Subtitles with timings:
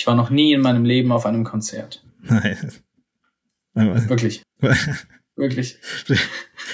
[0.00, 2.02] Ich war noch nie in meinem Leben auf einem Konzert.
[2.22, 2.56] Nein.
[3.74, 4.42] Wirklich.
[5.36, 5.76] Wirklich.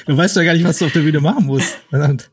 [0.07, 1.75] Du weißt ja gar nicht, was du auf der Bühne machen musst.
[1.91, 2.31] Verdammt.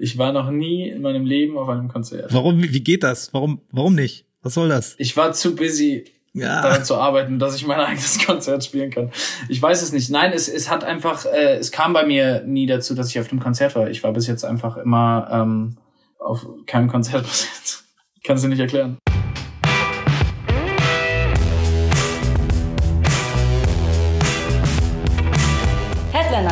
[0.00, 2.34] Ich war noch nie in meinem Leben auf einem Konzert.
[2.34, 3.32] Warum, wie geht das?
[3.32, 4.26] Warum, warum nicht?
[4.42, 4.96] Was soll das?
[4.98, 6.60] Ich war zu busy, Ja.
[6.60, 9.12] daran zu arbeiten, dass ich mein eigenes Konzert spielen kann.
[9.48, 10.10] Ich weiß es nicht.
[10.10, 13.30] Nein, es, es hat einfach, äh, es kam bei mir nie dazu, dass ich auf
[13.30, 13.88] einem Konzert war.
[13.88, 15.78] Ich war bis jetzt einfach immer ähm,
[16.18, 17.84] auf keinem Konzert bis jetzt.
[18.24, 18.98] Kannst du nicht erklären.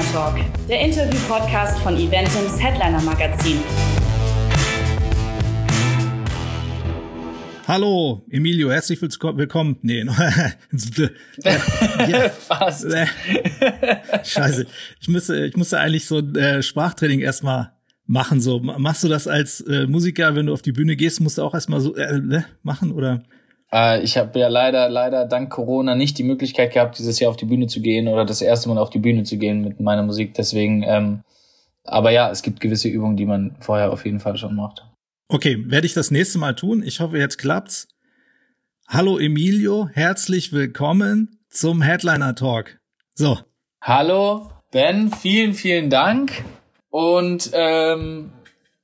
[0.00, 3.58] Headliner Talk, der Interview-Podcast von Eventims Headliner Magazin.
[7.68, 9.76] Hallo, Emilio, herzlich willko- willkommen.
[9.82, 10.12] Nee, no-
[12.48, 12.86] Fast.
[14.24, 14.66] Scheiße.
[15.00, 17.72] Ich müsste, ich musste eigentlich so ein äh, Sprachtraining erstmal
[18.06, 18.40] machen.
[18.40, 21.36] So, Ma- machst du das als äh, Musiker, wenn du auf die Bühne gehst, musst
[21.36, 23.22] du auch erstmal so äh, äh, machen oder?
[23.72, 27.36] Äh, ich habe ja leider, leider dank Corona nicht die Möglichkeit gehabt, dieses Jahr auf
[27.36, 30.02] die Bühne zu gehen oder das erste Mal auf die Bühne zu gehen mit meiner
[30.02, 30.34] Musik.
[30.34, 31.22] Deswegen, ähm,
[31.84, 34.84] aber ja, es gibt gewisse Übungen, die man vorher auf jeden Fall schon macht.
[35.28, 36.82] Okay, werde ich das nächste Mal tun.
[36.84, 37.88] Ich hoffe, jetzt klappt's.
[38.88, 42.80] Hallo Emilio, herzlich willkommen zum Headliner Talk.
[43.14, 43.38] So,
[43.82, 46.44] Hallo, Ben, vielen, vielen Dank.
[46.90, 48.30] Und ähm,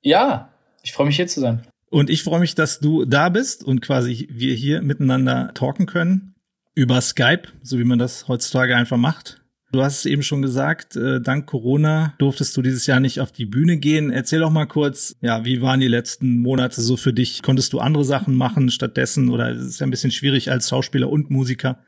[0.00, 0.48] ja,
[0.82, 1.66] ich freue mich hier zu sein.
[1.90, 6.34] Und ich freue mich, dass du da bist und quasi wir hier miteinander talken können
[6.74, 9.40] über Skype, so wie man das heutzutage einfach macht.
[9.72, 13.32] Du hast es eben schon gesagt, äh, dank Corona durftest du dieses Jahr nicht auf
[13.32, 14.10] die Bühne gehen.
[14.10, 17.42] Erzähl doch mal kurz, ja, wie waren die letzten Monate so für dich?
[17.42, 21.10] Konntest du andere Sachen machen stattdessen oder ist es ja ein bisschen schwierig als Schauspieler
[21.10, 21.78] und Musiker?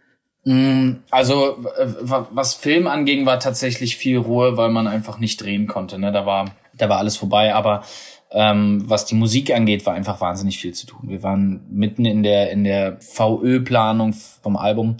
[0.44, 1.64] Mm, Also
[2.00, 5.98] was Film anging, war tatsächlich viel Ruhe, weil man einfach nicht drehen konnte.
[5.98, 6.10] Ne?
[6.10, 7.55] Da war, da war alles vorbei.
[7.55, 7.84] Aber
[8.30, 11.08] ähm, was die Musik angeht, war einfach wahnsinnig viel zu tun.
[11.08, 14.98] Wir waren mitten in der in der VÖ-Planung vom Album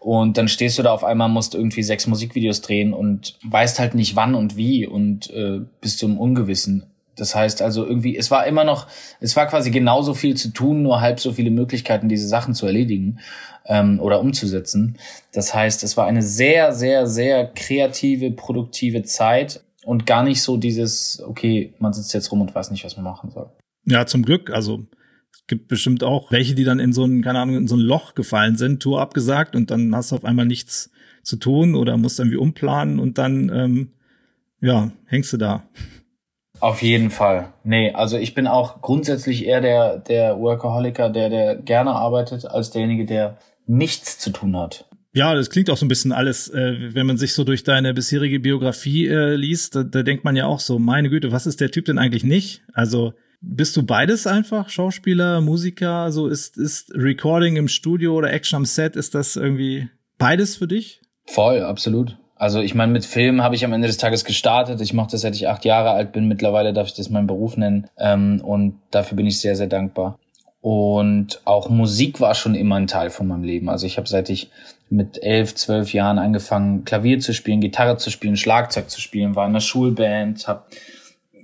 [0.00, 3.94] und dann stehst du da auf einmal, musst irgendwie sechs Musikvideos drehen und weißt halt
[3.94, 6.86] nicht wann und wie und äh, bist du im Ungewissen.
[7.14, 8.86] Das heißt also irgendwie, es war immer noch,
[9.20, 12.66] es war quasi genauso viel zu tun, nur halb so viele Möglichkeiten, diese Sachen zu
[12.66, 13.18] erledigen
[13.66, 14.96] ähm, oder umzusetzen.
[15.32, 20.56] Das heißt, es war eine sehr, sehr, sehr kreative, produktive Zeit und gar nicht so
[20.56, 23.50] dieses, okay, man sitzt jetzt rum und weiß nicht, was man machen soll.
[23.84, 24.50] Ja, zum Glück.
[24.50, 24.86] Also
[25.32, 27.80] es gibt bestimmt auch welche, die dann in so ein, keine Ahnung, in so ein
[27.80, 30.90] Loch gefallen sind, Tour abgesagt und dann hast du auf einmal nichts
[31.22, 33.92] zu tun oder musst irgendwie umplanen und dann, ähm,
[34.60, 35.64] ja, hängst du da.
[36.60, 37.52] Auf jeden Fall.
[37.64, 42.70] Nee, also ich bin auch grundsätzlich eher der, der Workaholiker, der, der gerne arbeitet, als
[42.70, 44.88] derjenige, der nichts zu tun hat.
[45.14, 47.92] Ja, das klingt auch so ein bisschen alles, äh, wenn man sich so durch deine
[47.92, 51.60] bisherige Biografie äh, liest, da, da denkt man ja auch so, meine Güte, was ist
[51.60, 52.62] der Typ denn eigentlich nicht?
[52.72, 53.12] Also
[53.42, 58.64] bist du beides einfach, Schauspieler, Musiker, so ist, ist Recording im Studio oder Action am
[58.64, 61.02] Set, ist das irgendwie beides für dich?
[61.26, 62.16] Voll, absolut.
[62.36, 64.80] Also ich meine, mit Film habe ich am Ende des Tages gestartet.
[64.80, 66.26] Ich mache das, seit ich acht Jahre alt bin.
[66.26, 67.86] Mittlerweile darf ich das meinen Beruf nennen.
[67.98, 70.18] Ähm, und dafür bin ich sehr, sehr dankbar.
[70.60, 73.68] Und auch Musik war schon immer ein Teil von meinem Leben.
[73.68, 74.50] Also ich habe seit ich
[74.92, 79.46] mit elf, zwölf Jahren angefangen, Klavier zu spielen, Gitarre zu spielen, Schlagzeug zu spielen, war
[79.46, 80.64] in der Schulband, habe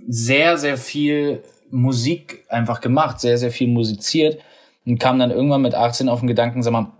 [0.06, 4.40] sehr, sehr viel Musik einfach gemacht, sehr, sehr viel musiziert
[4.84, 6.92] und kam dann irgendwann mit 18 auf den Gedanken, sag mal,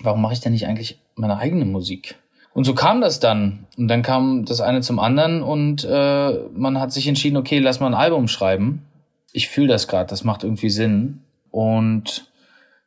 [0.00, 2.16] warum mache ich denn nicht eigentlich meine eigene Musik?
[2.52, 3.66] Und so kam das dann.
[3.76, 7.78] Und dann kam das eine zum anderen und äh, man hat sich entschieden, okay, lass
[7.78, 8.86] mal ein Album schreiben.
[9.32, 11.22] Ich fühle das gerade, das macht irgendwie Sinn.
[11.50, 12.30] Und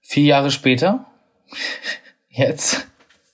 [0.01, 1.06] vier Jahre später,
[2.30, 2.88] jetzt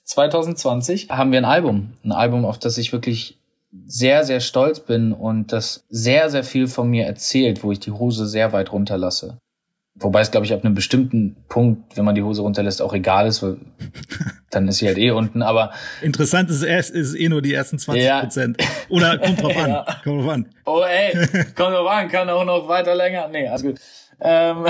[0.10, 1.94] 2020, haben wir ein Album.
[2.04, 3.38] Ein Album, auf das ich wirklich
[3.86, 7.92] sehr, sehr stolz bin und das sehr, sehr viel von mir erzählt, wo ich die
[7.92, 9.38] Hose sehr weit runterlasse.
[9.94, 13.28] Wobei es, glaube ich, ab einem bestimmten Punkt, wenn man die Hose runterlässt, auch egal
[13.28, 13.58] ist, weil
[14.50, 15.44] dann ist sie halt eh unten.
[15.44, 18.22] Aber Interessant ist, es ist eh nur die ersten 20 Ja.
[18.22, 18.58] Prozent.
[18.90, 19.70] Oder kommt drauf an.
[19.70, 19.86] Ja.
[20.04, 20.46] Kommt drauf an.
[20.66, 21.14] Oh ey,
[21.56, 23.28] kommt doch an, kann auch noch weiter länger.
[23.28, 23.80] Nee, alles gut.
[24.20, 24.66] Ähm,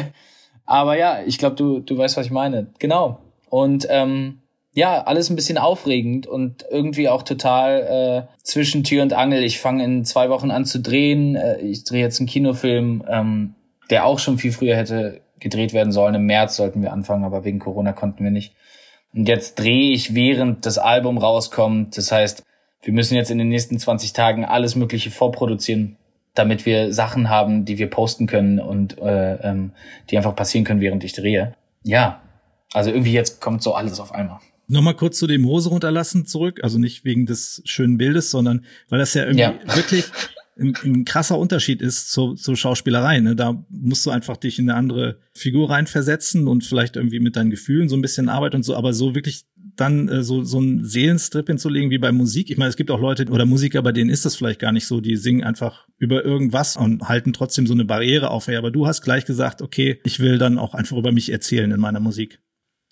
[0.66, 2.66] aber ja, ich glaube, du, du weißt, was ich meine.
[2.80, 3.20] Genau.
[3.48, 4.41] Und ähm,
[4.74, 9.44] ja, alles ein bisschen aufregend und irgendwie auch total äh, zwischen Tür und Angel.
[9.44, 11.36] Ich fange in zwei Wochen an zu drehen.
[11.36, 13.54] Äh, ich drehe jetzt einen Kinofilm, ähm,
[13.90, 16.14] der auch schon viel früher hätte gedreht werden sollen.
[16.14, 18.54] Im März sollten wir anfangen, aber wegen Corona konnten wir nicht.
[19.12, 21.98] Und jetzt drehe ich, während das Album rauskommt.
[21.98, 22.42] Das heißt,
[22.82, 25.98] wir müssen jetzt in den nächsten 20 Tagen alles Mögliche vorproduzieren,
[26.34, 29.72] damit wir Sachen haben, die wir posten können und äh, ähm,
[30.08, 31.54] die einfach passieren können, während ich drehe.
[31.82, 32.22] Ja,
[32.72, 34.40] also irgendwie jetzt kommt so alles auf einmal.
[34.72, 36.60] Nochmal kurz zu dem Hose runterlassen zurück.
[36.62, 39.54] Also nicht wegen des schönen Bildes, sondern weil das ja irgendwie Ja.
[39.76, 40.04] wirklich,
[40.58, 43.20] ein, ein krasser Unterschied ist zur, zur Schauspielerei.
[43.20, 43.36] Ne?
[43.36, 47.50] Da musst du einfach dich in eine andere Figur reinversetzen und vielleicht irgendwie mit deinen
[47.50, 49.44] Gefühlen so ein bisschen arbeiten und so, aber so wirklich
[49.76, 52.50] dann äh, so, so einen Seelenstrip hinzulegen wie bei Musik.
[52.50, 54.86] Ich meine, es gibt auch Leute oder Musiker, bei denen ist das vielleicht gar nicht
[54.86, 55.00] so.
[55.00, 58.48] Die singen einfach über irgendwas und halten trotzdem so eine Barriere auf.
[58.48, 61.80] Aber du hast gleich gesagt, okay, ich will dann auch einfach über mich erzählen in
[61.80, 62.40] meiner Musik.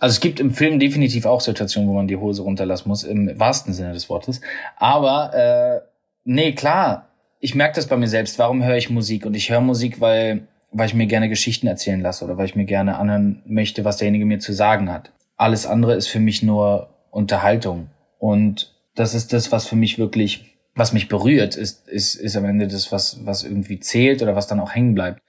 [0.00, 3.38] Also es gibt im Film definitiv auch Situationen, wo man die Hose runterlassen muss, im
[3.38, 4.40] wahrsten Sinne des Wortes.
[4.76, 5.80] Aber äh,
[6.24, 8.38] nee, klar, ich merke das bei mir selbst.
[8.38, 9.24] Warum höre ich Musik?
[9.26, 12.54] Und ich höre Musik, weil weil ich mir gerne Geschichten erzählen lasse oder weil ich
[12.54, 15.12] mir gerne anhören möchte, was derjenige mir zu sagen hat.
[15.36, 17.88] Alles andere ist für mich nur Unterhaltung.
[18.18, 22.44] Und das ist das, was für mich wirklich, was mich berührt, ist, ist, ist am
[22.44, 25.22] Ende das, was, was irgendwie zählt oder was dann auch hängen bleibt.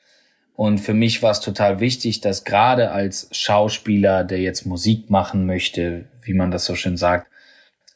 [0.62, 5.48] Und für mich war es total wichtig, dass gerade als Schauspieler, der jetzt Musik machen
[5.48, 7.26] möchte, wie man das so schön sagt,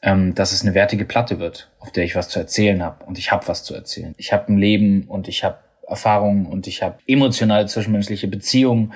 [0.02, 3.04] ähm, dass es eine wertige Platte wird, auf der ich was zu erzählen habe.
[3.04, 4.16] Und ich habe was zu erzählen.
[4.16, 8.94] Ich habe ein Leben und ich habe Erfahrungen und ich habe emotionale zwischenmenschliche Beziehungen,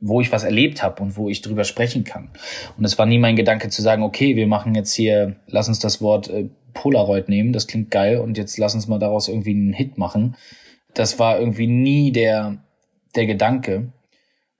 [0.00, 2.30] wo ich was erlebt habe und wo ich drüber sprechen kann.
[2.78, 5.78] Und es war nie mein Gedanke zu sagen, okay, wir machen jetzt hier, lass uns
[5.78, 9.50] das Wort äh, Polaroid nehmen, das klingt geil und jetzt lass uns mal daraus irgendwie
[9.50, 10.36] einen Hit machen.
[10.94, 12.56] Das war irgendwie nie der,
[13.16, 13.92] der Gedanke.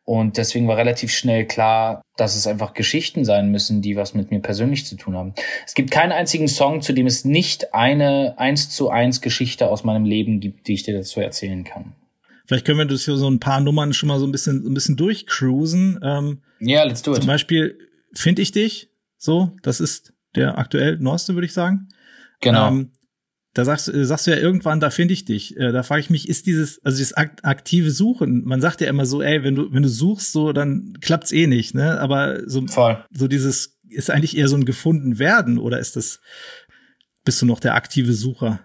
[0.04, 4.30] Und deswegen war relativ schnell klar, dass es einfach Geschichten sein müssen, die was mit
[4.30, 5.34] mir persönlich zu tun haben.
[5.66, 9.84] Es gibt keinen einzigen Song, zu dem es nicht eine eins zu eins Geschichte aus
[9.84, 11.94] meinem Leben gibt, die ich dir dazu erzählen kann.
[12.46, 14.74] Vielleicht können wir das hier so ein paar Nummern schon mal so ein bisschen, ein
[14.74, 16.00] bisschen durchcruisen.
[16.02, 17.18] Ähm, ja, let's do it.
[17.18, 17.78] Zum Beispiel
[18.12, 18.90] Find ich dich.
[19.16, 21.88] So, das ist der aktuell neueste, würde ich sagen.
[22.40, 22.68] Genau.
[22.68, 22.92] Ähm,
[23.54, 25.56] da sagst, äh, sagst du ja irgendwann, da finde ich dich.
[25.56, 29.06] Äh, da frage ich mich, ist dieses, also dieses aktive Suchen, man sagt ja immer
[29.06, 32.00] so, ey, wenn du, wenn du suchst, so, dann klappt's eh nicht, ne?
[32.00, 33.04] Aber so, Voll.
[33.10, 36.20] so dieses, ist eigentlich eher so ein gefunden werden oder ist das,
[37.24, 38.60] bist du noch der aktive Sucher?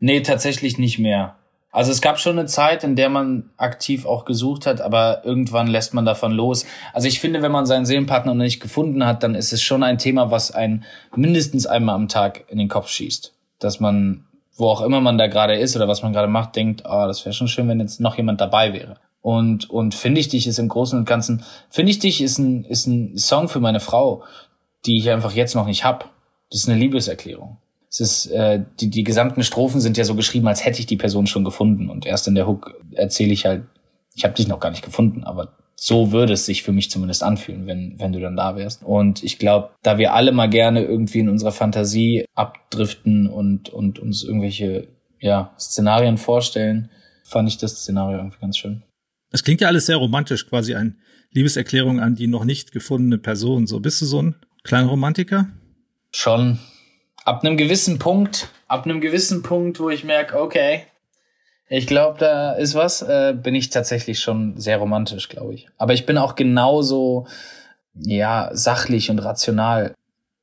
[0.00, 1.36] Nee, tatsächlich nicht mehr.
[1.70, 5.66] Also es gab schon eine Zeit, in der man aktiv auch gesucht hat, aber irgendwann
[5.66, 6.66] lässt man davon los.
[6.92, 9.82] Also ich finde, wenn man seinen Seelenpartner noch nicht gefunden hat, dann ist es schon
[9.82, 10.84] ein Thema, was einen
[11.14, 13.34] mindestens einmal am Tag in den Kopf schießt.
[13.58, 14.26] Dass man,
[14.56, 17.06] wo auch immer man da gerade ist oder was man gerade macht, denkt, ah, oh,
[17.06, 18.96] das wäre schon schön, wenn jetzt noch jemand dabei wäre.
[19.20, 22.64] Und, und Finde ich dich ist im Großen und Ganzen, Finde ich dich ist ein,
[22.64, 24.22] ist ein Song für meine Frau,
[24.86, 26.10] die ich einfach jetzt noch nicht hab.
[26.50, 27.58] Das ist eine Liebeserklärung
[27.90, 30.96] es ist, äh, die, die gesamten Strophen sind ja so geschrieben, als hätte ich die
[30.96, 31.88] Person schon gefunden.
[31.88, 33.64] Und erst in der Hook erzähle ich halt,
[34.14, 37.22] ich habe dich noch gar nicht gefunden, aber so würde es sich für mich zumindest
[37.22, 38.82] anfühlen, wenn, wenn du dann da wärst.
[38.82, 44.00] Und ich glaube, da wir alle mal gerne irgendwie in unserer Fantasie abdriften und, und
[44.00, 44.88] uns irgendwelche
[45.20, 46.90] ja, Szenarien vorstellen,
[47.22, 48.82] fand ich das Szenario irgendwie ganz schön.
[49.30, 50.98] Es klingt ja alles sehr romantisch, quasi ein
[51.30, 53.68] Liebeserklärung an die noch nicht gefundene Person.
[53.68, 54.34] So, bist du so ein
[54.64, 55.46] kleiner Romantiker?
[56.10, 56.58] Schon,
[57.24, 60.86] ab einem gewissen Punkt, ab einem gewissen Punkt, wo ich merke, okay,
[61.68, 65.68] ich glaube, da ist was, äh, bin ich tatsächlich schon sehr romantisch, glaube ich.
[65.76, 67.26] Aber ich bin auch genauso,
[67.94, 69.94] ja, sachlich und rational.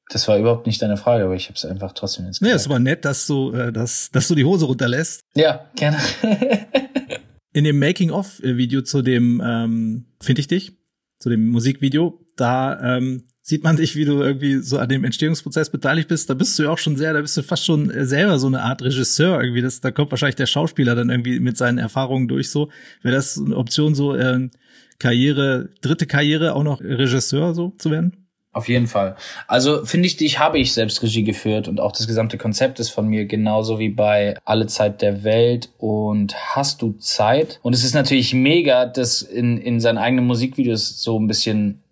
[0.09, 2.51] Das war überhaupt nicht deine Frage, aber ich habe es einfach trotzdem jetzt gesagt.
[2.51, 5.21] Nee, ist aber nett, dass du, äh, dass, dass du die Hose runterlässt.
[5.35, 5.97] Ja, gerne.
[7.53, 10.73] In dem Making-of-Video zu dem ähm, Find ich dich,
[11.19, 15.69] zu dem Musikvideo, da ähm, sieht man dich, wie du irgendwie so an dem Entstehungsprozess
[15.69, 18.03] beteiligt bist, da bist du ja auch schon sehr, da bist du fast schon äh,
[18.03, 19.61] selber so eine Art Regisseur irgendwie.
[19.61, 22.69] Das, da kommt wahrscheinlich der Schauspieler dann irgendwie mit seinen Erfahrungen durch so.
[23.03, 24.49] Wäre das eine Option, so äh,
[24.97, 28.25] Karriere, dritte Karriere auch noch Regisseur so zu werden?
[28.51, 29.15] Auf jeden Fall.
[29.47, 32.89] Also finde ich, dich habe ich selbst Regie geführt und auch das gesamte Konzept ist
[32.89, 37.59] von mir genauso wie bei Alle Zeit der Welt und Hast du Zeit?
[37.61, 41.83] Und es ist natürlich mega, das in, in seinen eigenen Musikvideos so ein bisschen,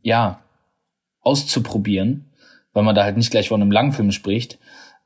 [0.00, 0.41] ja,
[1.22, 2.30] auszuprobieren,
[2.72, 4.58] weil man da halt nicht gleich von einem Langfilm spricht,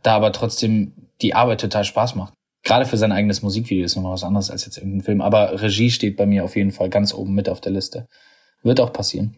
[0.03, 0.93] da aber trotzdem
[1.23, 2.35] die Arbeit total Spaß macht.
[2.63, 5.21] Gerade für sein eigenes Musikvideo ist nochmal was anderes als jetzt irgendein Film.
[5.21, 8.09] Aber Regie steht bei mir auf jeden Fall ganz oben mit auf der Liste.
[8.63, 9.37] Wird auch passieren.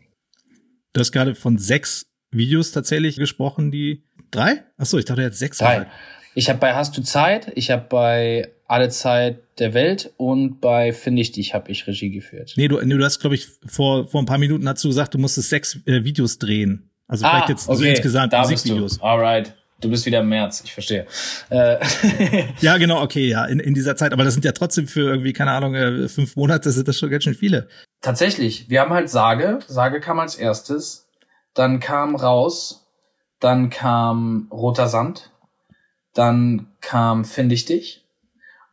[0.94, 4.64] Du hast gerade von sechs Videos tatsächlich gesprochen, die drei?
[4.78, 5.58] Achso, ich dachte jetzt sechs.
[5.58, 5.86] Drei.
[6.34, 10.92] Ich habe bei Hast du Zeit, ich habe bei Alle Zeit der Welt und bei
[10.92, 12.52] Finde ich dich habe ich Regie geführt.
[12.56, 15.14] Nee, du, nee, du hast, glaube ich, vor, vor ein paar Minuten hast du gesagt,
[15.14, 16.90] du musstest sechs äh, Videos drehen.
[17.08, 19.00] Also ah, vielleicht jetzt okay, so insgesamt da Musikvideos.
[19.00, 19.54] Alright.
[19.80, 21.06] Du bist wieder im März, ich verstehe.
[21.50, 21.78] Äh.
[22.60, 24.12] ja, genau, okay, ja, in, in dieser Zeit.
[24.12, 27.10] Aber das sind ja trotzdem für irgendwie, keine Ahnung, äh, fünf Monate sind das schon
[27.10, 27.68] ganz schön viele.
[28.00, 28.68] Tatsächlich.
[28.68, 29.60] Wir haben halt Sage.
[29.68, 31.06] Sage kam als erstes.
[31.54, 32.88] Dann kam Raus.
[33.38, 35.30] Dann kam Roter Sand.
[36.12, 38.04] Dann kam Find ich dich.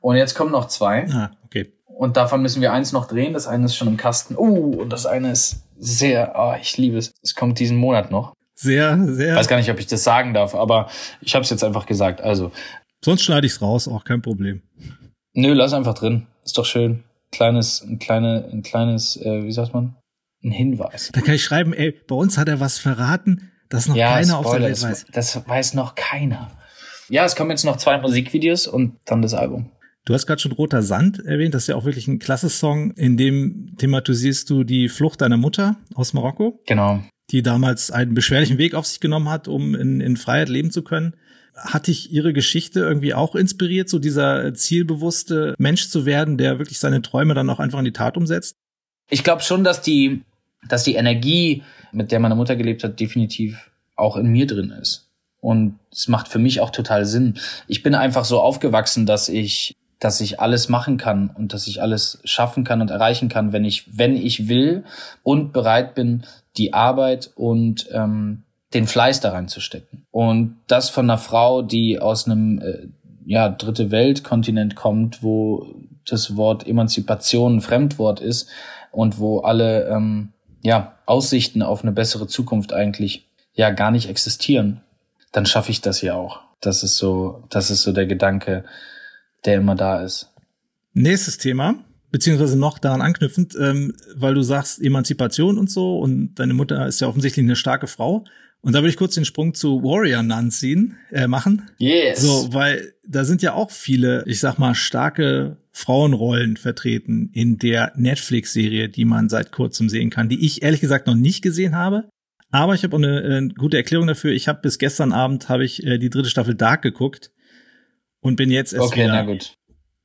[0.06, 1.08] Und jetzt kommen noch zwei.
[1.12, 1.74] Ah, okay.
[1.84, 3.34] Und davon müssen wir eins noch drehen.
[3.34, 4.36] Das eine ist schon im Kasten.
[4.38, 7.12] Uh, und das eine ist sehr, oh, ich liebe es.
[7.24, 8.36] Es kommt diesen Monat noch.
[8.54, 9.32] Sehr, sehr.
[9.32, 11.88] Ich weiß gar nicht, ob ich das sagen darf, aber ich habe es jetzt einfach
[11.88, 12.22] gesagt.
[12.22, 12.52] Also.
[13.04, 14.62] Sonst schneide ich es raus, auch kein Problem.
[15.34, 16.28] Nö, lass einfach drin.
[16.44, 17.04] Ist doch schön.
[17.32, 19.96] Kleines, ein kleine, ein kleines, äh, wie sagt man?
[20.44, 21.10] Ein Hinweis.
[21.14, 24.26] Da kann ich schreiben, ey, bei uns hat er was verraten, das noch ja, keiner
[24.26, 25.06] Spoiler, auf der Welt weiß.
[25.12, 26.52] Das, das weiß noch keiner.
[27.10, 29.72] Ja, es kommen jetzt noch zwei Musikvideos und dann das Album.
[30.06, 32.92] Du hast gerade schon Roter Sand erwähnt, das ist ja auch wirklich ein klasse Song,
[32.92, 36.62] in dem thematisierst du die Flucht deiner Mutter aus Marokko.
[36.68, 37.02] Genau.
[37.32, 40.84] Die damals einen beschwerlichen Weg auf sich genommen hat, um in, in Freiheit leben zu
[40.84, 41.16] können.
[41.56, 46.78] Hat dich ihre Geschichte irgendwie auch inspiriert, so dieser zielbewusste Mensch zu werden, der wirklich
[46.78, 48.56] seine Träume dann auch einfach in die Tat umsetzt?
[49.10, 50.22] Ich glaube schon, dass die,
[50.68, 55.10] dass die Energie, mit der meine Mutter gelebt hat, definitiv auch in mir drin ist.
[55.40, 57.40] Und es macht für mich auch total Sinn.
[57.68, 61.82] Ich bin einfach so aufgewachsen, dass ich, dass ich alles machen kann und dass ich
[61.82, 64.84] alles schaffen kann und erreichen kann, wenn ich, wenn ich will
[65.24, 66.24] und bereit bin,
[66.58, 68.44] die Arbeit und ähm,
[68.76, 70.06] den Fleiß da reinzustecken.
[70.12, 72.88] Und das von einer Frau, die aus einem äh,
[73.26, 75.74] ja, dritte Weltkontinent kommt, wo
[76.08, 78.48] das Wort Emanzipation ein Fremdwort ist
[78.92, 84.82] und wo alle ähm, ja, Aussichten auf eine bessere Zukunft eigentlich ja gar nicht existieren
[85.36, 86.40] dann schaffe ich das ja auch.
[86.62, 88.64] Das ist so, das ist so der Gedanke,
[89.46, 90.32] der immer da ist.
[90.94, 91.76] Nächstes Thema,
[92.12, 97.02] beziehungsweise noch daran anknüpfend, ähm, weil du sagst Emanzipation und so und deine Mutter ist
[97.02, 98.26] ja offensichtlich eine starke Frau.
[98.62, 101.70] Und da würde ich kurz den Sprung zu Warrior Nun ziehen, äh, machen.
[101.78, 102.22] Yes.
[102.22, 107.92] So, weil da sind ja auch viele, ich sag mal, starke Frauenrollen vertreten in der
[107.96, 112.10] Netflix-Serie, die man seit kurzem sehen kann, die ich ehrlich gesagt noch nicht gesehen habe.
[112.50, 114.32] Aber ich habe auch eine, eine, äh, gute Erklärung dafür.
[114.32, 117.32] Ich habe bis gestern Abend habe ich äh, die dritte Staffel Dark geguckt
[118.26, 119.38] und bin jetzt erst okay, wieder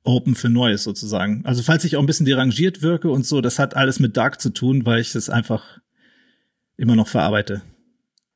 [0.05, 1.43] open für Neues sozusagen.
[1.47, 4.43] Also falls ich auch ein bisschen derangiert wirke und so, das hat alles mit Dark
[4.43, 5.79] zu tun, weil ich das einfach
[6.77, 7.63] immer noch verarbeite.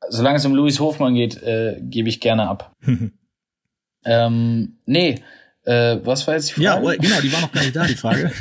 [0.08, 2.74] Solange es um Louis Hofmann geht, äh, gebe ich gerne ab.
[4.06, 5.16] ähm, nee,
[5.64, 6.64] äh, was war jetzt die Frage?
[6.64, 8.32] Ja, oh, genau, die war noch gar nicht da, die Frage.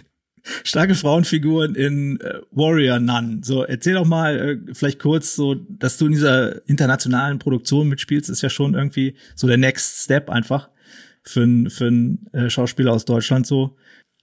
[0.64, 3.42] starke Frauenfiguren in äh, Warrior Nun.
[3.42, 8.30] So, erzähl doch mal äh, vielleicht kurz so, dass du in dieser internationalen Produktion mitspielst,
[8.30, 10.70] ist ja schon irgendwie so der Next Step einfach
[11.28, 11.90] für einen für
[12.32, 13.76] äh, Schauspieler aus Deutschland so.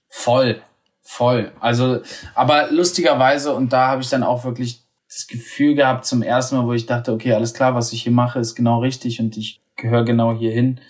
[0.08, 0.60] Voll,
[1.00, 1.52] voll.
[1.60, 2.00] Also,
[2.34, 6.66] aber lustigerweise und da habe ich dann auch wirklich das Gefühl gehabt zum ersten Mal,
[6.66, 9.60] wo ich dachte, okay, alles klar, was ich hier mache, ist genau richtig und ich
[9.76, 10.80] gehöre genau hier hin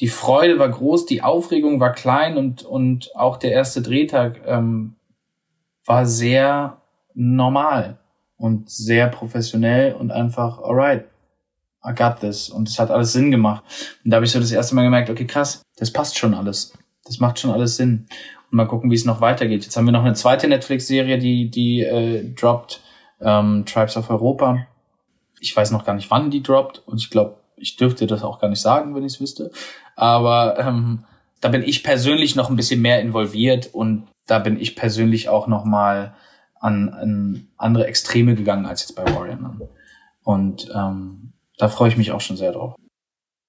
[0.00, 4.96] die Freude war groß, die Aufregung war klein und, und auch der erste Drehtag ähm,
[5.84, 6.78] war sehr
[7.14, 7.98] normal
[8.36, 11.04] und sehr professionell und einfach, alright,
[11.84, 12.50] I got this.
[12.50, 13.64] Und es hat alles Sinn gemacht.
[14.04, 16.72] Und da habe ich so das erste Mal gemerkt, okay, krass, das passt schon alles.
[17.04, 18.06] Das macht schon alles Sinn.
[18.50, 19.64] Und mal gucken, wie es noch weitergeht.
[19.64, 22.80] Jetzt haben wir noch eine zweite Netflix-Serie, die, die äh, droppt,
[23.20, 24.66] ähm, Tribes of Europa.
[25.40, 26.82] Ich weiß noch gar nicht, wann die droppt.
[26.86, 29.50] Und ich glaube, ich dürfte das auch gar nicht sagen, wenn ich es wüsste.
[29.96, 31.04] Aber ähm,
[31.40, 35.46] da bin ich persönlich noch ein bisschen mehr involviert und da bin ich persönlich auch
[35.46, 36.14] noch mal
[36.60, 39.62] an, an andere Extreme gegangen als jetzt bei Warrior Nun.
[40.22, 41.29] Und ähm,
[41.60, 42.74] da freue ich mich auch schon sehr drauf.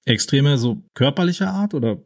[0.04, 1.98] Extreme so körperlicher Art oder?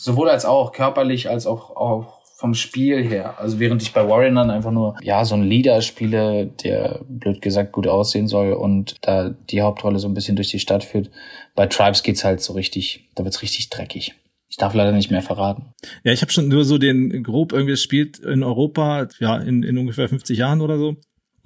[0.00, 3.40] Sowohl als auch körperlich als auch, auch vom Spiel her.
[3.40, 7.42] Also während ich bei Warrior Nun einfach nur ja so ein Leader spiele, der blöd
[7.42, 11.10] gesagt gut aussehen soll und da die Hauptrolle so ein bisschen durch die Stadt führt,
[11.56, 14.14] bei Tribes geht's halt so richtig, da wird's richtig dreckig.
[14.48, 15.74] Ich darf leider nicht mehr verraten.
[16.04, 19.76] Ja, ich habe schon nur so den grob irgendwie spielt in Europa, ja, in, in
[19.76, 20.96] ungefähr 50 Jahren oder so.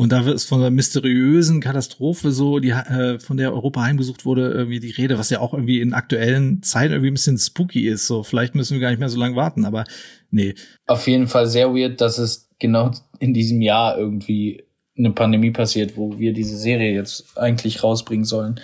[0.03, 4.51] Und da ist von einer mysteriösen Katastrophe so, die äh, von der Europa heimgesucht wurde,
[4.51, 8.09] irgendwie die Rede, was ja auch irgendwie in aktuellen Zeiten irgendwie ein bisschen spooky ist.
[8.09, 9.85] So, vielleicht müssen wir gar nicht mehr so lange warten, aber
[10.33, 10.57] nee.
[10.89, 12.91] Auf jeden Fall sehr weird, dass es genau
[13.21, 14.65] in diesem Jahr irgendwie
[14.99, 18.61] eine Pandemie passiert, wo wir diese Serie jetzt eigentlich rausbringen sollen.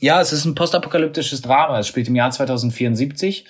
[0.00, 1.80] Ja, es ist ein postapokalyptisches Drama.
[1.80, 3.44] Es spielt im Jahr 2074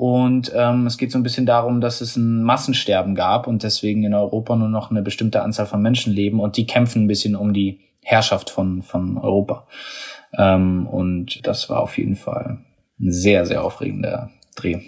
[0.00, 4.02] und ähm, es geht so ein bisschen darum, dass es ein Massensterben gab und deswegen
[4.02, 7.36] in Europa nur noch eine bestimmte Anzahl von Menschen leben und die kämpfen ein bisschen
[7.36, 9.66] um die Herrschaft von, von Europa.
[10.32, 12.60] Ähm, und das war auf jeden Fall
[12.98, 14.80] ein sehr, sehr aufregender Dreh.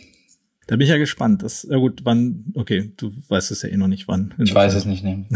[0.66, 1.42] Da bin ich ja gespannt.
[1.42, 4.32] Das, ja gut, wann, okay, du weißt es ja eh noch nicht wann.
[4.42, 5.26] Ich weiß es nicht, ne.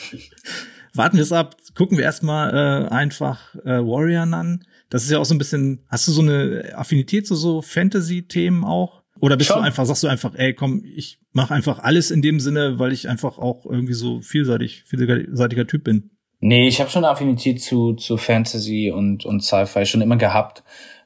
[0.94, 1.56] Warten wir es ab.
[1.74, 4.64] Gucken wir erstmal äh, einfach äh, Warrior an.
[4.90, 8.64] Das ist ja auch so ein bisschen, hast du so eine Affinität zu so Fantasy-Themen
[8.64, 9.02] auch?
[9.20, 9.58] Oder bist Schon.
[9.58, 12.92] du einfach, sagst du einfach, ey, komm, ich mache einfach alles in dem Sinne, weil
[12.92, 16.10] ich einfach auch irgendwie so vielseitig, vielseitiger Typ bin?
[16.40, 20.62] Nee, ich habe schon eine Affinität zu, zu Fantasy und, und Sci-Fi schon immer gehabt.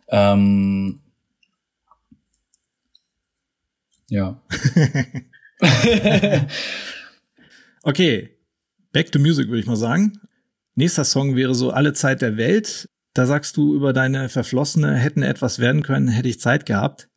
[0.09, 1.01] Ähm
[4.09, 4.43] ja.
[7.83, 8.31] okay,
[8.93, 10.19] back to music würde ich mal sagen.
[10.75, 12.89] Nächster Song wäre so Alle Zeit der Welt.
[13.19, 17.09] Da sagst du über deine Verflossene hätten etwas werden können, hätte ich Zeit gehabt.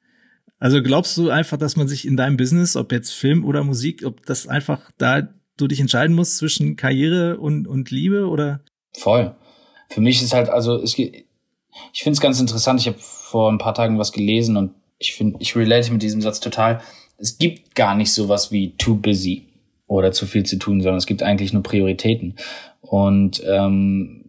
[0.58, 4.04] Also glaubst du einfach, dass man sich in deinem Business, ob jetzt Film oder Musik,
[4.04, 8.62] ob das einfach da du dich entscheiden musst zwischen Karriere und, und Liebe oder?
[8.98, 9.36] Voll.
[9.90, 11.24] Für mich ist halt, also es, ich
[11.94, 12.80] finde es ganz interessant.
[12.80, 16.24] Ich habe vor ein paar Tagen was gelesen und ich finde, ich relate mit diesem
[16.24, 16.82] Satz total.
[17.20, 19.46] Es gibt gar nicht sowas wie too busy
[19.86, 22.38] oder zu viel zu tun, sondern es gibt eigentlich nur Prioritäten.
[22.82, 24.22] Und ähm,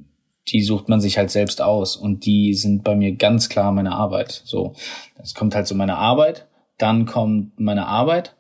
[0.49, 1.97] die sucht man sich halt selbst aus.
[1.97, 4.43] Und die sind bei mir ganz klar meine Arbeit.
[4.45, 4.75] So,
[5.23, 8.35] es kommt halt so meine Arbeit, dann kommt meine Arbeit,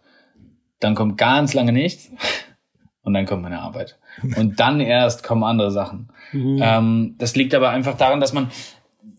[0.80, 2.10] dann kommt ganz lange nichts
[3.02, 3.98] und dann kommt meine Arbeit.
[4.36, 6.10] Und dann erst kommen andere Sachen.
[6.32, 6.60] Mhm.
[6.60, 8.50] Ähm, das liegt aber einfach daran, dass man,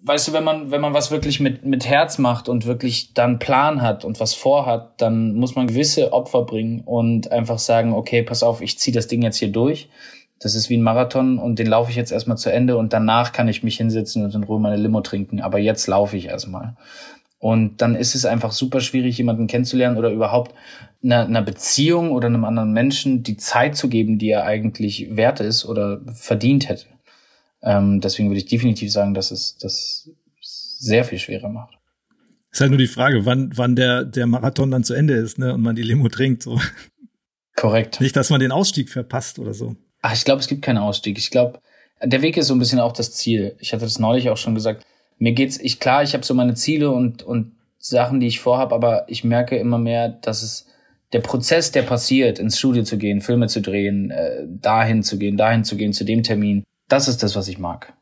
[0.04, 3.40] weißt du, wenn man, wenn man was wirklich mit, mit Herz macht und wirklich dann
[3.40, 8.24] Plan hat und was vorhat, dann muss man gewisse Opfer bringen und einfach sagen, okay,
[8.24, 9.90] pass auf, ich ziehe das Ding jetzt hier durch.
[10.40, 13.32] Das ist wie ein Marathon und den laufe ich jetzt erstmal zu Ende und danach
[13.32, 15.42] kann ich mich hinsetzen und in Ruhe meine Limo trinken.
[15.42, 16.76] Aber jetzt laufe ich erstmal.
[17.40, 20.56] Und dann ist es einfach super schwierig, jemanden kennenzulernen oder überhaupt
[21.04, 25.42] einer, einer Beziehung oder einem anderen Menschen die Zeit zu geben, die er eigentlich wert
[25.42, 26.86] ist oder verdient hätte.
[27.62, 30.10] Ähm, deswegen würde ich definitiv sagen, dass es das
[30.42, 31.78] sehr viel schwerer macht.
[32.52, 35.54] Ist halt nur die Frage, wann, wann der, der Marathon dann zu Ende ist, ne,
[35.54, 36.60] und man die Limo trinkt, so.
[37.56, 38.00] Korrekt.
[38.00, 39.76] Nicht, dass man den Ausstieg verpasst oder so.
[40.04, 41.18] Ach, ich glaube, es gibt keinen Ausstieg.
[41.18, 41.60] Ich glaube,
[42.04, 43.56] der Weg ist so ein bisschen auch das Ziel.
[43.60, 44.86] Ich hatte das neulich auch schon gesagt
[45.24, 48.72] mir geht's, ich klar, ich habe so meine Ziele und und Sachen, die ich vorhab,
[48.72, 50.68] aber ich merke immer mehr, dass es
[51.12, 55.38] der Prozess, der passiert, ins Studio zu gehen, Filme zu drehen, äh, dahin zu gehen,
[55.38, 57.94] dahin zu gehen, zu dem Termin, das ist das, was ich mag.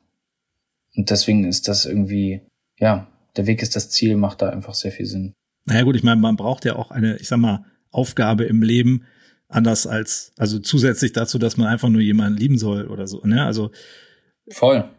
[0.95, 2.41] Und deswegen ist das irgendwie,
[2.79, 5.33] ja, der Weg ist das Ziel, macht da einfach sehr viel Sinn.
[5.65, 9.05] Naja gut, ich meine, man braucht ja auch eine, ich sag mal, Aufgabe im Leben,
[9.51, 13.45] anders als, also zusätzlich dazu, dass man einfach nur jemanden lieben soll oder so, ne?
[13.45, 13.71] Also.
[14.49, 14.89] Voll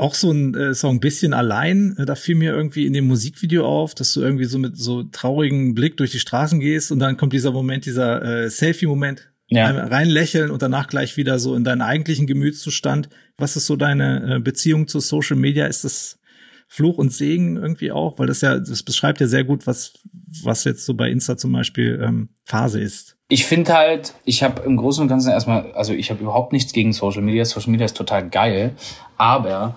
[0.00, 1.94] auch so ein äh, Song bisschen allein.
[1.98, 5.04] Äh, da fiel mir irgendwie in dem Musikvideo auf, dass du irgendwie so mit so
[5.04, 9.28] traurigen Blick durch die Straßen gehst und dann kommt dieser Moment, dieser äh, Selfie-Moment.
[9.52, 9.68] Ja.
[9.68, 13.08] Reinlächeln und danach gleich wieder so in deinen eigentlichen Gemütszustand.
[13.36, 15.66] Was ist so deine äh, Beziehung zu Social Media?
[15.66, 16.20] Ist das
[16.68, 18.20] Fluch und Segen irgendwie auch?
[18.20, 19.94] Weil das ja, das beschreibt ja sehr gut, was,
[20.44, 23.18] was jetzt so bei Insta zum Beispiel ähm, Phase ist.
[23.30, 26.72] Ich finde halt, ich habe im Großen und Ganzen erstmal, also ich habe überhaupt nichts
[26.72, 27.44] gegen Social Media.
[27.44, 28.74] Social Media ist total geil,
[29.16, 29.76] aber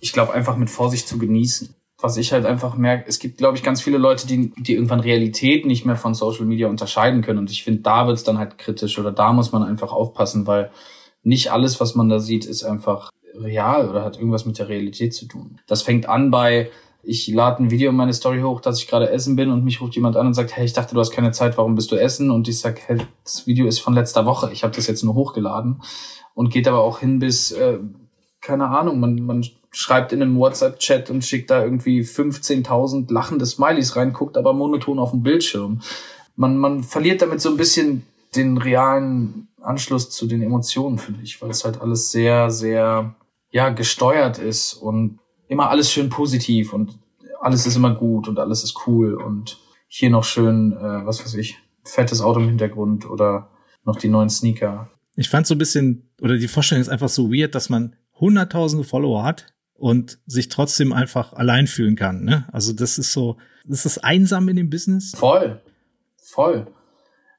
[0.00, 1.74] ich glaube einfach mit Vorsicht zu genießen.
[2.00, 4.98] Was ich halt einfach merke, es gibt, glaube ich, ganz viele Leute, die, die irgendwann
[4.98, 7.38] Realität nicht mehr von Social Media unterscheiden können.
[7.38, 10.70] Und ich finde, da wird's dann halt kritisch oder da muss man einfach aufpassen, weil
[11.22, 15.14] nicht alles, was man da sieht, ist einfach real oder hat irgendwas mit der Realität
[15.14, 15.60] zu tun.
[15.68, 16.68] Das fängt an bei,
[17.02, 19.80] ich lade ein Video in meine Story hoch, dass ich gerade essen bin und mich
[19.80, 21.96] ruft jemand an und sagt, hey, ich dachte, du hast keine Zeit, warum bist du
[21.96, 22.30] essen?
[22.30, 25.14] Und ich sag, hey, das Video ist von letzter Woche, ich habe das jetzt nur
[25.14, 25.80] hochgeladen
[26.34, 27.78] und geht aber auch hin bis, äh,
[28.40, 33.96] keine Ahnung, man, man schreibt in einem WhatsApp-Chat und schickt da irgendwie 15.000 lachende Smileys
[33.96, 35.80] rein, guckt aber monoton auf den Bildschirm.
[36.36, 41.40] Man, man verliert damit so ein bisschen den realen Anschluss zu den Emotionen, finde ich,
[41.42, 43.14] weil es halt alles sehr, sehr,
[43.50, 46.98] ja, gesteuert ist und immer alles schön positiv und
[47.40, 51.34] alles ist immer gut und alles ist cool und hier noch schön, äh, was weiß
[51.34, 53.50] ich, fettes Auto im Hintergrund oder
[53.84, 54.90] noch die neuen Sneaker.
[55.16, 58.84] Ich fand so ein bisschen, oder die Vorstellung ist einfach so weird, dass man hunderttausende
[58.84, 62.24] Follower hat und sich trotzdem einfach allein fühlen kann.
[62.24, 62.46] Ne?
[62.52, 65.12] Also das ist so, das ist einsam in dem Business.
[65.16, 65.60] Voll,
[66.16, 66.66] voll.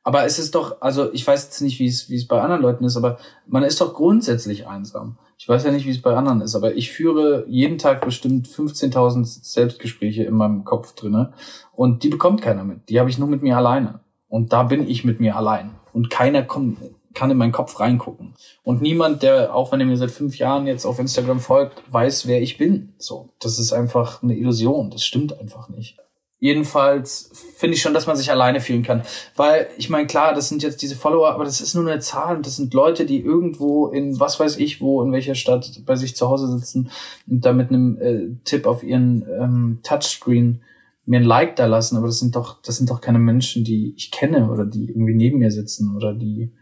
[0.03, 2.62] Aber es ist doch, also ich weiß jetzt nicht, wie es, wie es bei anderen
[2.62, 5.17] Leuten ist, aber man ist doch grundsätzlich einsam.
[5.38, 8.47] Ich weiß ja nicht, wie es bei anderen ist, aber ich führe jeden Tag bestimmt
[8.47, 11.33] 15.000 Selbstgespräche in meinem Kopf drinne
[11.73, 12.89] und die bekommt keiner mit.
[12.89, 14.01] Die habe ich nur mit mir alleine.
[14.27, 15.75] Und da bin ich mit mir allein.
[15.91, 16.77] Und keiner kommt,
[17.13, 18.35] kann in meinen Kopf reingucken.
[18.63, 22.27] Und niemand, der, auch wenn er mir seit fünf Jahren jetzt auf Instagram folgt, weiß,
[22.27, 22.93] wer ich bin.
[22.97, 23.29] So.
[23.39, 24.91] Das ist einfach eine Illusion.
[24.91, 25.97] Das stimmt einfach nicht.
[26.41, 29.04] Jedenfalls finde ich schon, dass man sich alleine fühlen kann.
[29.36, 32.38] Weil, ich meine, klar, das sind jetzt diese Follower, aber das ist nur eine Zahl
[32.38, 35.97] und das sind Leute, die irgendwo in was weiß ich wo, in welcher Stadt bei
[35.97, 36.91] sich zu Hause sitzen
[37.28, 40.62] und da mit einem äh, Tipp auf ihren ähm, Touchscreen
[41.06, 41.97] mir ein Like da lassen.
[41.97, 45.15] Aber das sind doch, das sind doch keine Menschen, die ich kenne oder die irgendwie
[45.15, 46.54] neben mir sitzen oder die,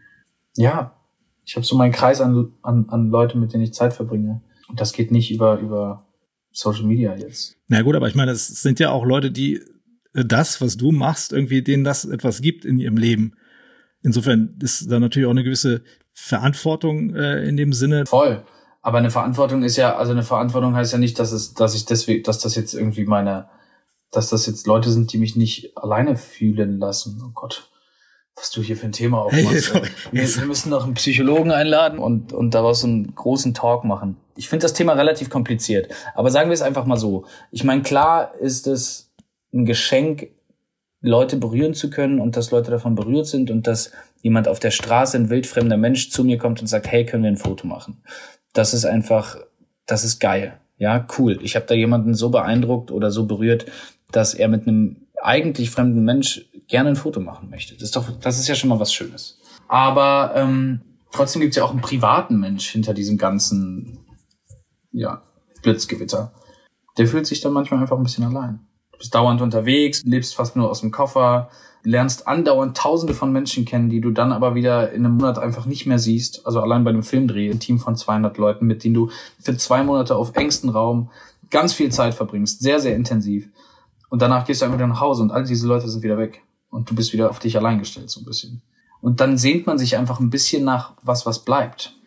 [0.56, 0.94] ja,
[1.46, 4.40] ich habe so meinen Kreis an, an, an Leute, mit denen ich Zeit verbringe.
[4.68, 6.04] Und das geht nicht über, über
[6.58, 7.56] Social Media jetzt.
[7.68, 9.60] Na gut, aber ich meine, es sind ja auch Leute, die
[10.12, 13.34] das, was du machst, irgendwie denen das etwas gibt in ihrem Leben.
[14.02, 18.06] Insofern ist da natürlich auch eine gewisse Verantwortung äh, in dem Sinne.
[18.06, 18.44] Voll.
[18.82, 21.84] Aber eine Verantwortung ist ja, also eine Verantwortung heißt ja nicht, dass es, dass ich
[21.84, 23.48] deswegen, dass das jetzt irgendwie meine,
[24.10, 27.22] dass das jetzt Leute sind, die mich nicht alleine fühlen lassen.
[27.24, 27.70] Oh Gott
[28.38, 29.74] was du hier für ein Thema aufmachst.
[29.74, 34.16] Hey, wir, wir, müssen noch einen Psychologen einladen und, und daraus einen großen Talk machen.
[34.38, 35.92] Ich finde das Thema relativ kompliziert.
[36.14, 37.26] Aber sagen wir es einfach mal so.
[37.50, 39.12] Ich meine, klar ist es
[39.52, 40.28] ein Geschenk,
[41.00, 44.70] Leute berühren zu können und dass Leute davon berührt sind und dass jemand auf der
[44.70, 48.02] Straße, ein wildfremder Mensch zu mir kommt und sagt, hey, können wir ein Foto machen?
[48.52, 49.36] Das ist einfach,
[49.86, 50.58] das ist geil.
[50.76, 51.38] Ja, cool.
[51.42, 53.66] Ich habe da jemanden so beeindruckt oder so berührt,
[54.12, 57.74] dass er mit einem eigentlich fremden Mensch gerne ein Foto machen möchte.
[57.74, 59.40] Das ist doch, das ist ja schon mal was Schönes.
[59.66, 60.80] Aber ähm,
[61.12, 63.98] trotzdem gibt's ja auch einen privaten Mensch hinter diesem ganzen,
[64.92, 65.22] ja,
[65.62, 66.32] Blitzgewitter.
[66.96, 68.60] Der fühlt sich dann manchmal einfach ein bisschen allein.
[68.92, 71.50] Du bist dauernd unterwegs, lebst fast nur aus dem Koffer,
[71.84, 75.66] lernst andauernd tausende von Menschen kennen, die du dann aber wieder in einem Monat einfach
[75.66, 76.46] nicht mehr siehst.
[76.46, 79.82] Also allein bei einem Filmdreh, ein Team von 200 Leuten, mit denen du für zwei
[79.82, 81.10] Monate auf engstem Raum
[81.50, 83.48] ganz viel Zeit verbringst, sehr, sehr intensiv.
[84.10, 86.42] Und danach gehst du einfach wieder nach Hause und all diese Leute sind wieder weg.
[86.70, 88.62] Und du bist wieder auf dich allein gestellt, so ein bisschen.
[89.00, 91.97] Und dann sehnt man sich einfach ein bisschen nach was, was bleibt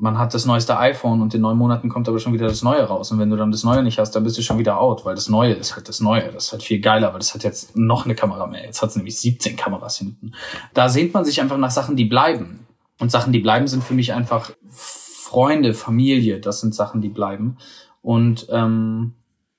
[0.00, 2.82] man hat das neueste iPhone und in neun Monaten kommt aber schon wieder das Neue
[2.84, 3.10] raus.
[3.10, 5.16] Und wenn du dann das Neue nicht hast, dann bist du schon wieder out, weil
[5.16, 6.30] das Neue ist halt das Neue.
[6.30, 8.64] Das ist halt viel geiler, weil das hat jetzt noch eine Kamera mehr.
[8.64, 10.32] Jetzt hat es nämlich 17 Kameras hinten.
[10.72, 12.66] Da sehnt man sich einfach nach Sachen, die bleiben.
[13.00, 16.38] Und Sachen, die bleiben, sind für mich einfach Freunde, Familie.
[16.38, 17.56] Das sind Sachen, die bleiben.
[18.00, 19.14] Und ähm,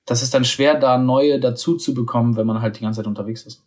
[0.06, 3.06] das ist dann schwer, da neue dazu zu bekommen, wenn man halt die ganze Zeit
[3.06, 3.62] unterwegs ist.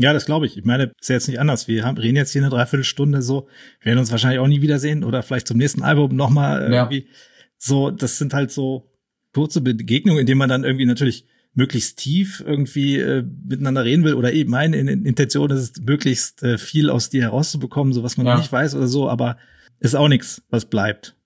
[0.00, 0.56] Ja, das glaube ich.
[0.56, 1.68] Ich meine, ist ja jetzt nicht anders.
[1.68, 3.48] Wir haben, reden jetzt hier eine Dreiviertelstunde so.
[3.80, 7.00] Wir werden uns wahrscheinlich auch nie wiedersehen oder vielleicht zum nächsten Album nochmal irgendwie.
[7.00, 7.14] Ja.
[7.58, 8.90] So, das sind halt so
[9.34, 14.14] kurze Begegnungen, in denen man dann irgendwie natürlich möglichst tief irgendwie äh, miteinander reden will
[14.14, 18.26] oder eben meine Intention ist es, möglichst äh, viel aus dir herauszubekommen, so was man
[18.26, 18.38] ja.
[18.38, 19.36] nicht weiß oder so, aber
[19.80, 21.16] ist auch nichts, was bleibt.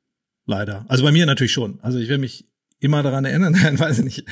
[0.47, 0.85] Leider.
[0.89, 1.79] Also bei mir natürlich schon.
[1.81, 2.47] Also ich will mich
[2.81, 4.25] immer daran erinnern, nein, weiß ich nicht.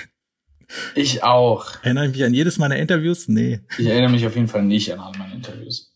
[0.94, 1.82] Ich auch.
[1.82, 3.28] Erinnere ich mich an jedes meiner Interviews?
[3.28, 3.60] Nee.
[3.78, 5.94] Ich erinnere mich auf jeden Fall nicht an alle meine Interviews.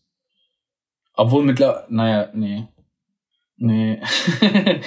[1.13, 2.67] Obwohl mittlerweile, naja, nee.
[3.57, 4.01] Nee.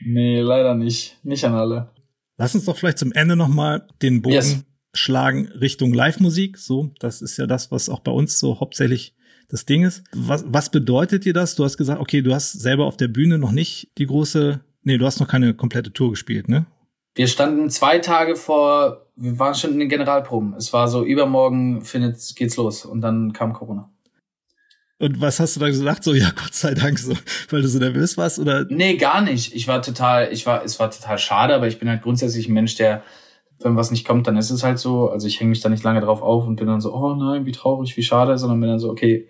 [0.00, 1.18] nee, leider nicht.
[1.22, 1.90] Nicht an alle.
[2.38, 4.64] Lass uns doch vielleicht zum Ende nochmal den Bogen yes.
[4.94, 6.58] schlagen Richtung Live-Musik.
[6.58, 9.14] So, das ist ja das, was auch bei uns so hauptsächlich
[9.48, 10.02] das Ding ist.
[10.12, 11.54] Was, was bedeutet dir das?
[11.54, 14.98] Du hast gesagt, okay, du hast selber auf der Bühne noch nicht die große, nee,
[14.98, 16.66] du hast noch keine komplette Tour gespielt, ne?
[17.16, 20.54] Wir standen zwei Tage vor, wir waren schon in den Generalproben.
[20.54, 22.84] Es war so, übermorgen findet, geht's los.
[22.84, 23.90] Und dann kam Corona.
[24.98, 26.04] Und was hast du da gesagt?
[26.04, 27.14] So, ja, Gott sei Dank, so,
[27.48, 28.66] weil du so nervös warst, oder?
[28.68, 29.54] Nee, gar nicht.
[29.54, 32.52] Ich war total, ich war, es war total schade, aber ich bin halt grundsätzlich ein
[32.52, 33.02] Mensch, der,
[33.60, 35.08] wenn was nicht kommt, dann ist es halt so.
[35.08, 37.46] Also ich hänge mich da nicht lange drauf auf und bin dann so, oh nein,
[37.46, 39.26] wie traurig, wie schade, sondern bin dann so, okay,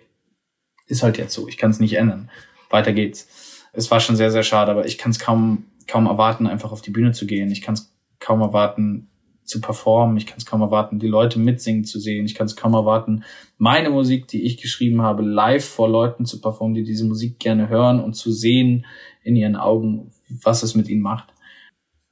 [0.87, 1.47] ist halt jetzt so.
[1.47, 2.29] Ich kann es nicht ändern.
[2.69, 3.29] Weiter geht's.
[3.71, 6.81] Es war schon sehr, sehr schade, aber ich kann es kaum kaum erwarten, einfach auf
[6.81, 7.51] die Bühne zu gehen.
[7.51, 9.09] Ich kann es kaum erwarten,
[9.47, 10.17] zu performen.
[10.17, 12.25] Ich kann es kaum erwarten, die Leute mitsingen zu sehen.
[12.25, 13.23] Ich kann es kaum erwarten,
[13.57, 17.69] meine Musik, die ich geschrieben habe, live vor Leuten zu performen, die diese Musik gerne
[17.69, 18.85] hören und zu sehen
[19.23, 20.11] in ihren Augen,
[20.43, 21.33] was es mit ihnen macht.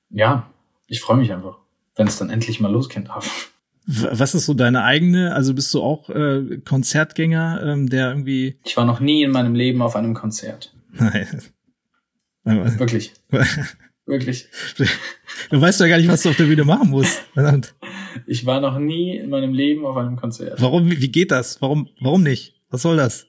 [0.09, 0.49] Ja,
[0.87, 1.57] ich freue mich einfach,
[1.95, 3.51] wenn es dann endlich mal losgehen darf.
[3.87, 5.35] Was ist so deine eigene?
[5.35, 8.57] Also bist du auch äh, Konzertgänger, ähm, der irgendwie?
[8.65, 10.73] Ich war noch nie in meinem Leben auf einem Konzert.
[10.93, 11.27] Nein.
[12.45, 13.13] Wirklich.
[14.05, 14.47] Wirklich.
[15.49, 17.23] Du weißt ja gar nicht, was du auf der Bühne machen musst.
[17.33, 17.73] Verdammt.
[18.27, 20.61] Ich war noch nie in meinem Leben auf einem Konzert.
[20.61, 21.59] Warum, wie geht das?
[21.61, 22.53] Warum, warum nicht?
[22.69, 23.27] Was soll das?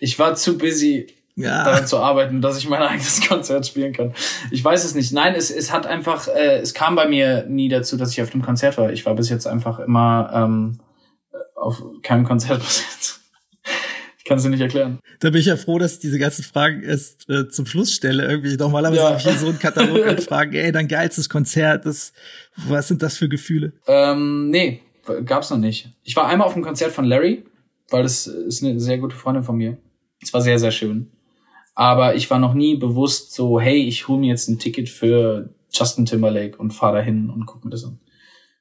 [0.00, 1.64] Ich war zu busy, ja.
[1.64, 4.14] daran zu arbeiten, dass ich mein eigenes Konzert spielen kann.
[4.50, 5.12] Ich weiß es nicht.
[5.12, 8.30] Nein, es, es hat einfach, äh, es kam bei mir nie dazu, dass ich auf
[8.30, 8.92] dem Konzert war.
[8.92, 10.80] Ich war bis jetzt einfach immer ähm,
[11.54, 13.21] auf keinem Konzert bis jetzt.
[14.22, 15.00] Ich kann es dir nicht erklären.
[15.18, 18.24] Da bin ich ja froh, dass ich diese ganzen Fragen erst äh, zum Schluss stelle.
[18.24, 19.08] Irgendwie normalerweise ja.
[19.08, 20.54] habe ich hier so einen Katalog an Fragen.
[20.54, 22.12] Ey, dein geilstes Konzert, das,
[22.68, 23.72] was sind das für Gefühle?
[23.88, 24.80] Ähm, nee,
[25.24, 25.90] gab's noch nicht.
[26.04, 27.42] Ich war einmal auf einem Konzert von Larry,
[27.90, 29.76] weil das ist eine sehr gute Freundin von mir.
[30.20, 31.10] Es war sehr, sehr schön.
[31.74, 35.52] Aber ich war noch nie bewusst so, hey, ich hole mir jetzt ein Ticket für
[35.72, 37.98] Justin Timberlake und fahre dahin und guck mir das an.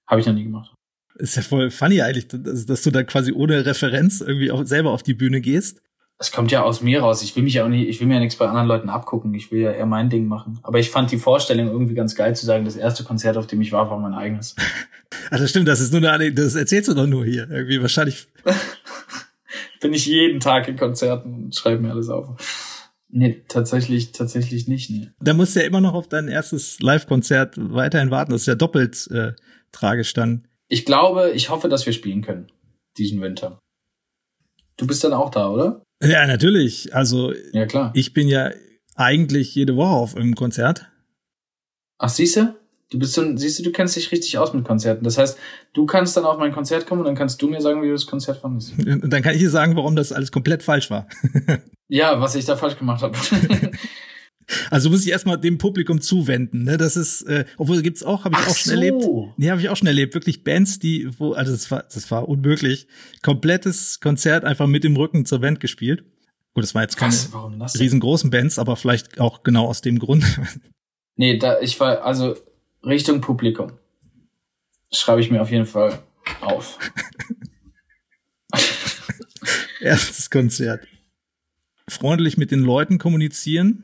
[0.07, 0.73] Habe ich noch nie gemacht.
[1.15, 4.91] Ist ja voll funny eigentlich, dass, dass du da quasi ohne Referenz irgendwie auch selber
[4.91, 5.81] auf die Bühne gehst.
[6.17, 7.23] Es kommt ja aus mir raus.
[7.23, 9.33] Ich will mich ja auch nicht, ich will mir ja nichts bei anderen Leuten abgucken.
[9.33, 10.59] Ich will ja eher mein Ding machen.
[10.61, 13.59] Aber ich fand die Vorstellung irgendwie ganz geil zu sagen, das erste Konzert, auf dem
[13.61, 14.55] ich war, war mein eigenes.
[15.31, 17.49] Ach, das stimmt, das ist nur eine, das erzählst du doch nur hier.
[17.49, 18.27] Irgendwie wahrscheinlich.
[19.81, 22.29] Bin ich jeden Tag in Konzerten und schreibe mir alles auf.
[23.09, 25.09] Nee, tatsächlich, tatsächlich nicht, nee.
[25.19, 28.31] Da musst du ja immer noch auf dein erstes Live-Konzert weiterhin warten.
[28.31, 29.33] Das ist ja doppelt äh,
[29.71, 30.47] tragisch dann.
[30.71, 32.47] Ich glaube, ich hoffe, dass wir spielen können
[32.97, 33.59] diesen Winter.
[34.77, 35.83] Du bist dann auch da, oder?
[36.01, 36.95] Ja, natürlich.
[36.95, 37.91] Also ja, klar.
[37.93, 38.51] ich bin ja
[38.95, 40.89] eigentlich jede Woche auf einem Konzert.
[41.97, 42.55] Ach, siehst du?
[42.89, 45.03] Du bist so, siehst du, du kennst dich richtig aus mit Konzerten.
[45.03, 45.37] Das heißt,
[45.73, 47.93] du kannst dann auf mein Konzert kommen und dann kannst du mir sagen, wie du
[47.93, 48.73] das Konzert fandest.
[48.79, 51.05] Und dann kann ich dir sagen, warum das alles komplett falsch war.
[51.89, 53.17] ja, was ich da falsch gemacht habe.
[54.69, 56.77] Also muss ich erstmal dem Publikum zuwenden, ne?
[56.77, 58.75] Das ist, äh, obwohl gibt's auch, habe ich Ach auch schon so.
[58.75, 59.05] erlebt.
[59.37, 60.13] Nee, habe ich auch schon erlebt.
[60.13, 62.87] Wirklich Bands, die, wo, also das war, das war unmöglich.
[63.21, 66.03] Komplettes Konzert einfach mit dem Rücken zur Wand gespielt.
[66.53, 67.79] Gut, das war jetzt keine Was?
[67.79, 70.23] Riesengroßen Bands, aber vielleicht auch genau aus dem Grund.
[71.17, 72.35] Nee, da, ich war, also
[72.83, 73.73] Richtung Publikum.
[74.91, 75.99] Schreibe ich mir auf jeden Fall
[76.39, 76.79] auf.
[79.81, 80.87] Erstes Konzert.
[81.87, 83.83] Freundlich mit den Leuten kommunizieren,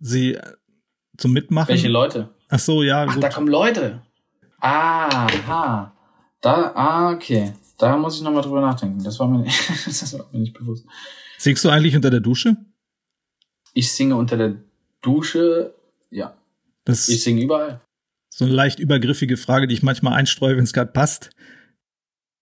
[0.00, 0.38] sie
[1.16, 1.68] zum Mitmachen.
[1.68, 2.30] Welche Leute?
[2.48, 3.22] Ach so, ja, Ach, gut.
[3.22, 4.02] da kommen Leute.
[4.60, 5.92] Aha.
[6.40, 7.52] Da, ah, okay.
[7.78, 9.02] Da muss ich nochmal drüber nachdenken.
[9.02, 10.84] Das war mir nicht, das war mir nicht bewusst.
[11.38, 12.56] Singst du eigentlich unter der Dusche?
[13.74, 14.56] Ich singe unter der
[15.02, 15.74] Dusche.
[16.10, 16.36] Ja,
[16.84, 17.80] Das ich singe überall.
[18.30, 21.30] so eine leicht übergriffige Frage, die ich manchmal einstreue, wenn es gerade passt.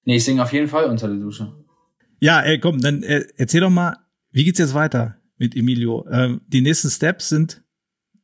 [0.05, 1.53] Nee, ich singe auf jeden Fall unter der Dusche.
[2.21, 3.97] Ja, ey, komm, dann äh, erzähl doch mal,
[4.31, 6.07] wie geht's jetzt weiter mit Emilio?
[6.11, 7.63] Ähm, die nächsten Steps sind,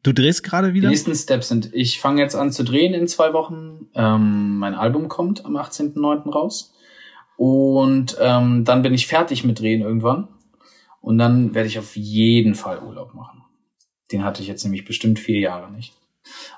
[0.02, 0.88] du drehst gerade Die wieder?
[0.88, 3.88] nächsten Steps sind, ich fange jetzt an zu drehen in zwei Wochen.
[3.94, 6.30] Ähm, mein Album kommt am 18.09.
[6.30, 6.72] raus.
[7.36, 10.28] Und ähm, dann bin ich fertig mit Drehen irgendwann.
[11.00, 13.42] Und dann werde ich auf jeden Fall Urlaub machen.
[14.12, 15.94] Den hatte ich jetzt nämlich bestimmt vier Jahre nicht.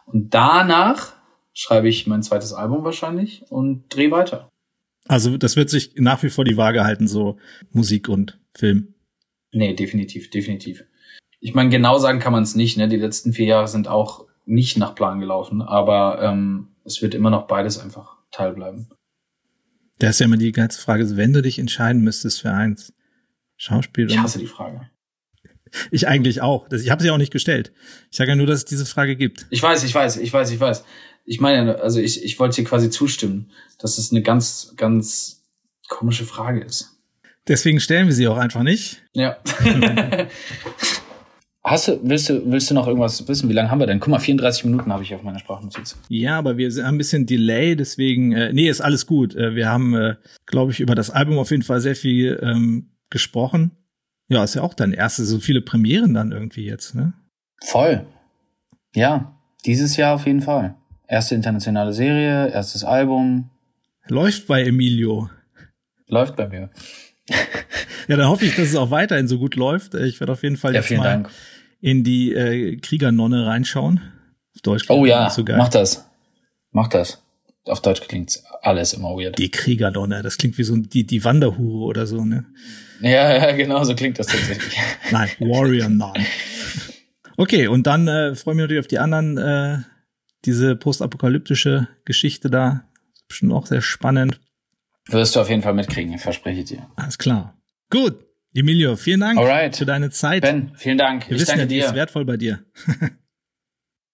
[0.05, 1.15] Und danach
[1.55, 4.51] schreibe ich mein zweites Album wahrscheinlich und drehe weiter.
[5.07, 7.37] Also das wird sich nach wie vor die Waage halten, so
[7.73, 8.94] Musik und Film.
[9.55, 10.85] Nee, definitiv, definitiv.
[11.41, 12.77] Ich meine, genau sagen kann man es nicht.
[12.77, 12.89] Ne?
[12.89, 17.31] Die letzten vier Jahre sind auch nicht nach Plan gelaufen, aber ähm, es wird immer
[17.31, 18.89] noch beides einfach Teil bleiben.
[19.99, 22.93] Da ist ja immer die ganze Frage, wenn du dich entscheiden müsstest für eins,
[23.57, 24.91] Schauspiel Ich oder hasse die Frage.
[25.91, 26.69] Ich eigentlich auch.
[26.71, 27.73] Ich habe sie auch nicht gestellt.
[28.11, 29.47] Ich sage ja nur, dass es diese Frage gibt.
[29.51, 30.85] Ich weiß, ich weiß, ich weiß, ich weiß.
[31.25, 35.45] Ich meine, also ich, ich wollte dir quasi zustimmen, dass es eine ganz, ganz
[35.89, 36.94] komische Frage ist.
[37.47, 39.03] Deswegen stellen wir sie auch einfach nicht.
[39.13, 39.37] Ja.
[41.67, 43.49] Hast du, willst du, willst du noch irgendwas wissen?
[43.49, 43.99] Wie lange haben wir denn?
[43.99, 45.97] Guck mal, 34 Minuten habe ich auf meiner Sprachnotiz.
[46.09, 49.35] Ja, aber wir haben ein bisschen Delay, deswegen, äh, nee, ist alles gut.
[49.35, 52.91] Äh, wir haben, äh, glaube ich, über das Album auf jeden Fall sehr viel ähm,
[53.09, 53.71] gesprochen.
[54.29, 57.15] Ja, ist ja auch dein erstes, so viele Premieren dann irgendwie jetzt, ne?
[57.63, 58.07] Voll.
[58.95, 60.75] Ja, dieses Jahr auf jeden Fall.
[61.09, 63.49] Erste internationale Serie, erstes Album.
[64.09, 65.31] Läuft bei Emilio.
[66.09, 66.71] Läuft bei mir.
[68.07, 69.95] Ja, dann hoffe ich, dass es auch weiterhin so gut läuft.
[69.95, 71.31] Äh, Ich werde auf jeden Fall Ja, jetzt mal Dank.
[71.81, 74.01] in die äh, Kriegernonne reinschauen.
[74.55, 75.57] Auf Deutsch Oh klingt ja, nicht so geil.
[75.57, 76.07] mach das.
[76.71, 77.23] Mach das.
[77.65, 79.39] Auf Deutsch klingt alles immer weird.
[79.39, 82.45] Die Kriegernonne, das klingt wie so die, die Wanderhure oder so, ne?
[83.01, 84.77] Ja, ja, genau, so klingt das tatsächlich.
[85.11, 86.13] Nein, Warrior Nun.
[87.39, 89.79] Okay, und dann äh, freue ich mich natürlich auf die anderen, äh,
[90.45, 92.85] diese postapokalyptische Geschichte da.
[93.15, 94.41] Ist bestimmt auch sehr spannend.
[95.09, 96.87] Wirst du auf jeden Fall mitkriegen, verspreche ich dir.
[96.97, 97.57] Alles klar.
[97.91, 98.25] Gut.
[98.57, 99.77] Emilio, vielen Dank Alright.
[99.77, 100.43] für deine Zeit.
[100.43, 101.29] Ben, vielen Dank.
[101.29, 101.95] Wir ich wissen ja, danke die ist dir.
[101.97, 102.65] wertvoll bei dir.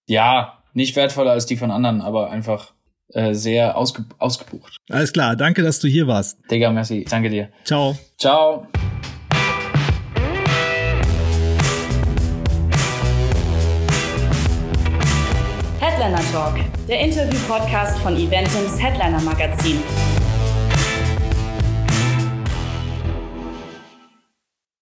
[0.07, 2.75] Ja, nicht wertvoller als die von anderen, aber einfach
[3.13, 4.77] äh, sehr ausge ausgebucht.
[4.89, 6.39] Alles klar, danke, dass du hier warst.
[6.51, 7.05] Digga, merci.
[7.09, 7.51] Danke dir.
[7.63, 7.97] Ciao.
[8.19, 8.67] Ciao.
[15.81, 16.55] Headliner Talk,
[16.89, 19.79] der Interview-Podcast von Eventums Headliner Magazin.